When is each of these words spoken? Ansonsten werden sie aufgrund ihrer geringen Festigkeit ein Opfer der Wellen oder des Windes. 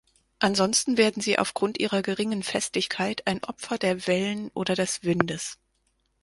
Ansonsten 0.39 0.97
werden 0.97 1.21
sie 1.21 1.37
aufgrund 1.37 1.79
ihrer 1.79 2.01
geringen 2.01 2.41
Festigkeit 2.41 3.27
ein 3.27 3.43
Opfer 3.43 3.77
der 3.77 4.07
Wellen 4.07 4.49
oder 4.55 4.73
des 4.73 5.03
Windes. 5.03 5.59